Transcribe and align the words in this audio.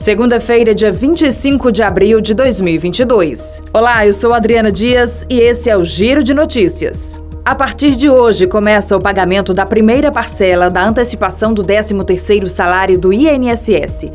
Segunda-feira, 0.00 0.74
dia 0.74 0.90
25 0.90 1.70
de 1.70 1.82
abril 1.82 2.22
de 2.22 2.32
2022. 2.32 3.60
Olá, 3.70 4.06
eu 4.06 4.14
sou 4.14 4.32
Adriana 4.32 4.72
Dias 4.72 5.26
e 5.28 5.38
esse 5.38 5.68
é 5.68 5.76
o 5.76 5.84
Giro 5.84 6.24
de 6.24 6.32
Notícias. 6.32 7.20
A 7.44 7.54
partir 7.54 7.90
de 7.90 8.08
hoje 8.08 8.46
começa 8.46 8.96
o 8.96 9.00
pagamento 9.00 9.52
da 9.52 9.66
primeira 9.66 10.10
parcela 10.10 10.70
da 10.70 10.82
antecipação 10.82 11.52
do 11.52 11.62
13º 11.62 12.48
salário 12.48 12.98
do 12.98 13.12
INSS. 13.12 14.06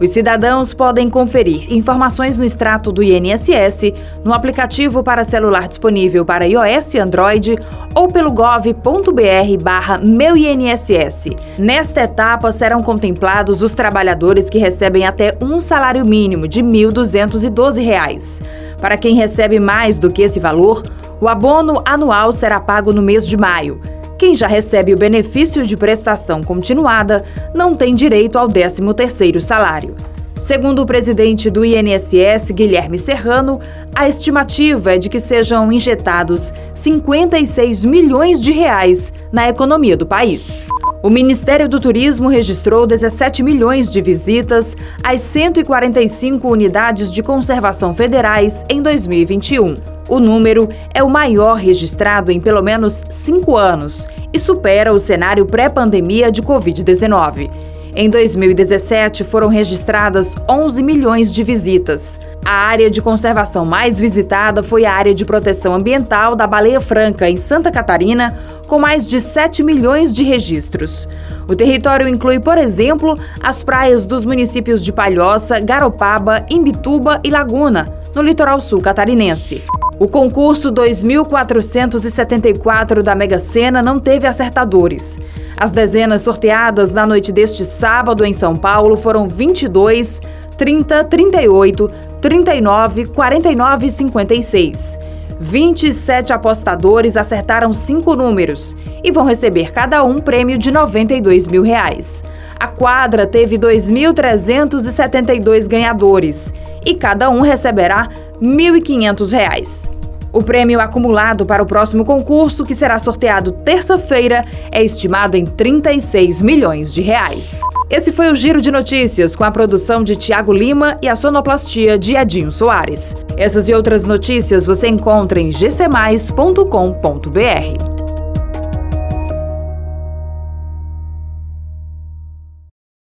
Os 0.00 0.10
cidadãos 0.10 0.72
podem 0.72 1.10
conferir 1.10 1.70
informações 1.70 2.38
no 2.38 2.44
extrato 2.44 2.90
do 2.90 3.02
INSS, 3.02 3.92
no 4.24 4.32
aplicativo 4.32 5.02
para 5.02 5.24
celular 5.24 5.68
disponível 5.68 6.24
para 6.24 6.46
iOS 6.46 6.94
e 6.94 6.98
Android 6.98 7.54
ou 7.94 8.08
pelo 8.08 8.32
gov.br 8.32 9.62
barra 9.62 9.98
Meu 9.98 10.38
INSS. 10.38 11.28
Nesta 11.58 12.04
etapa 12.04 12.50
serão 12.50 12.82
contemplados 12.82 13.60
os 13.60 13.74
trabalhadores 13.74 14.48
que 14.48 14.56
recebem 14.56 15.04
até 15.04 15.36
um 15.38 15.60
salário 15.60 16.06
mínimo 16.06 16.48
de 16.48 16.62
R$ 16.62 16.66
1.212. 16.66 18.40
Para 18.80 18.96
quem 18.96 19.14
recebe 19.14 19.60
mais 19.60 19.98
do 19.98 20.10
que 20.10 20.22
esse 20.22 20.40
valor, 20.40 20.82
o 21.20 21.28
abono 21.28 21.82
anual 21.84 22.32
será 22.32 22.58
pago 22.58 22.90
no 22.90 23.02
mês 23.02 23.26
de 23.26 23.36
maio. 23.36 23.78
Quem 24.20 24.34
já 24.34 24.46
recebe 24.46 24.92
o 24.92 24.98
benefício 24.98 25.64
de 25.64 25.78
prestação 25.78 26.42
continuada 26.42 27.24
não 27.54 27.74
tem 27.74 27.94
direito 27.94 28.36
ao 28.36 28.48
13º 28.48 29.40
salário. 29.40 29.94
Segundo 30.36 30.82
o 30.82 30.86
presidente 30.86 31.48
do 31.48 31.64
INSS, 31.64 32.50
Guilherme 32.50 32.98
Serrano, 32.98 33.60
a 33.94 34.06
estimativa 34.06 34.92
é 34.92 34.98
de 34.98 35.08
que 35.08 35.18
sejam 35.18 35.72
injetados 35.72 36.52
56 36.74 37.82
milhões 37.86 38.38
de 38.38 38.52
reais 38.52 39.10
na 39.32 39.48
economia 39.48 39.96
do 39.96 40.04
país. 40.04 40.66
O 41.02 41.08
Ministério 41.08 41.66
do 41.66 41.80
Turismo 41.80 42.28
registrou 42.28 42.86
17 42.86 43.42
milhões 43.42 43.90
de 43.90 44.02
visitas 44.02 44.76
às 45.02 45.22
145 45.22 46.46
unidades 46.46 47.10
de 47.10 47.22
conservação 47.22 47.94
federais 47.94 48.66
em 48.68 48.82
2021. 48.82 49.99
O 50.10 50.18
número 50.18 50.68
é 50.92 51.04
o 51.04 51.08
maior 51.08 51.54
registrado 51.54 52.32
em 52.32 52.40
pelo 52.40 52.60
menos 52.60 53.04
cinco 53.10 53.56
anos 53.56 54.08
e 54.32 54.40
supera 54.40 54.92
o 54.92 54.98
cenário 54.98 55.46
pré-pandemia 55.46 56.32
de 56.32 56.42
Covid-19. 56.42 57.48
Em 57.94 58.10
2017, 58.10 59.22
foram 59.22 59.46
registradas 59.46 60.34
11 60.50 60.82
milhões 60.82 61.32
de 61.32 61.44
visitas. 61.44 62.18
A 62.44 62.50
área 62.50 62.90
de 62.90 63.00
conservação 63.00 63.64
mais 63.64 64.00
visitada 64.00 64.64
foi 64.64 64.84
a 64.84 64.92
área 64.92 65.14
de 65.14 65.24
proteção 65.24 65.74
ambiental 65.74 66.34
da 66.34 66.44
Baleia 66.44 66.80
Franca, 66.80 67.30
em 67.30 67.36
Santa 67.36 67.70
Catarina, 67.70 68.36
com 68.66 68.80
mais 68.80 69.06
de 69.06 69.20
7 69.20 69.62
milhões 69.62 70.12
de 70.12 70.24
registros. 70.24 71.08
O 71.48 71.54
território 71.54 72.08
inclui, 72.08 72.40
por 72.40 72.58
exemplo, 72.58 73.16
as 73.40 73.62
praias 73.62 74.04
dos 74.04 74.24
municípios 74.24 74.84
de 74.84 74.92
Palhoça, 74.92 75.60
Garopaba, 75.60 76.44
Imbituba 76.50 77.20
e 77.22 77.30
Laguna, 77.30 77.92
no 78.12 78.22
litoral 78.22 78.60
sul 78.60 78.80
catarinense. 78.80 79.62
O 80.00 80.08
concurso 80.08 80.70
2474 80.70 83.02
da 83.02 83.14
Mega 83.14 83.38
Sena 83.38 83.82
não 83.82 84.00
teve 84.00 84.26
acertadores. 84.26 85.20
As 85.58 85.70
dezenas 85.70 86.22
sorteadas 86.22 86.90
na 86.90 87.06
noite 87.06 87.30
deste 87.30 87.66
sábado 87.66 88.24
em 88.24 88.32
São 88.32 88.56
Paulo 88.56 88.96
foram 88.96 89.28
22, 89.28 90.22
30, 90.56 91.04
38, 91.04 91.90
39, 92.18 93.08
49 93.08 93.86
e 93.86 93.90
56. 93.90 94.98
27 95.38 96.32
apostadores 96.32 97.18
acertaram 97.18 97.70
cinco 97.70 98.16
números 98.16 98.74
e 99.04 99.10
vão 99.10 99.26
receber 99.26 99.70
cada 99.70 100.02
um 100.02 100.16
prêmio 100.16 100.56
de 100.56 100.70
92 100.70 101.46
mil 101.46 101.60
reais. 101.60 102.24
A 102.58 102.68
quadra 102.68 103.26
teve 103.26 103.58
2.372 103.58 105.68
ganhadores 105.68 106.50
e 106.84 106.94
cada 106.94 107.30
um 107.30 107.40
receberá 107.40 108.08
R$ 108.40 108.46
1.500. 108.46 109.90
O 110.32 110.42
prêmio 110.42 110.80
acumulado 110.80 111.44
para 111.44 111.62
o 111.62 111.66
próximo 111.66 112.04
concurso, 112.04 112.64
que 112.64 112.74
será 112.74 112.98
sorteado 112.98 113.52
terça-feira, 113.52 114.44
é 114.70 114.82
estimado 114.82 115.36
em 115.36 115.44
36 115.44 116.40
milhões 116.40 116.94
de 116.94 117.02
reais. 117.02 117.60
Esse 117.90 118.12
foi 118.12 118.30
o 118.30 118.36
Giro 118.36 118.60
de 118.60 118.70
Notícias, 118.70 119.34
com 119.34 119.42
a 119.42 119.50
produção 119.50 120.04
de 120.04 120.14
Tiago 120.14 120.52
Lima 120.52 120.96
e 121.02 121.08
a 121.08 121.16
sonoplastia 121.16 121.98
de 121.98 122.14
Edinho 122.14 122.52
Soares. 122.52 123.16
Essas 123.36 123.68
e 123.68 123.74
outras 123.74 124.04
notícias 124.04 124.66
você 124.66 124.86
encontra 124.86 125.40
em 125.40 125.50
gcmais.com.br. 125.50 127.89